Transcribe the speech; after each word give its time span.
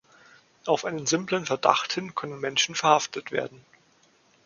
Auf 0.65 0.83
einen 0.85 1.05
simplen 1.05 1.45
Verdacht 1.45 1.93
hin 1.93 2.15
können 2.15 2.39
Menschen 2.39 2.73
verhaftet 2.73 3.31
werden. 3.31 3.63